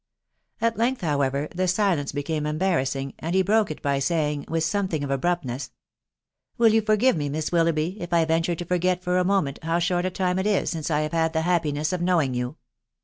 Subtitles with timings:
[0.61, 5.03] At length, however, the silence became embarrassing, and he broke it by saying, with something
[5.03, 5.69] of abruptness,
[6.57, 9.77] —"Will you forgive me, Miss Willoughby, if I venture to forget for a moment, how
[9.77, 12.55] short a time it is since I have had the happiness of knowing you